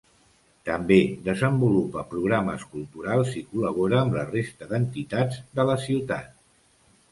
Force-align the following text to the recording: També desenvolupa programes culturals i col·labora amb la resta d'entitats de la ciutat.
També 0.69 0.95
desenvolupa 1.27 2.05
programes 2.13 2.65
culturals 2.73 3.37
i 3.43 3.45
col·labora 3.51 4.01
amb 4.01 4.19
la 4.21 4.27
resta 4.33 4.71
d'entitats 4.75 5.41
de 5.61 5.69
la 5.73 5.79
ciutat. 5.87 6.35